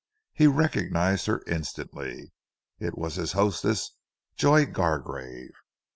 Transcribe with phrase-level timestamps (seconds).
[0.33, 2.33] He recognized her instantly.
[2.79, 3.97] It was his hostess,
[4.35, 5.53] Joy Gargrave.